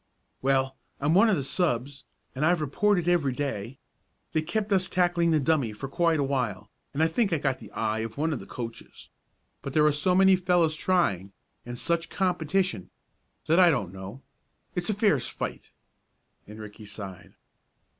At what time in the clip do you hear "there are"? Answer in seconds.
9.73-9.91